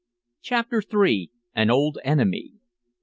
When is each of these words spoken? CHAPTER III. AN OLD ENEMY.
CHAPTER 0.41 0.81
III. 0.81 1.29
AN 1.53 1.69
OLD 1.69 1.99
ENEMY. 2.03 2.53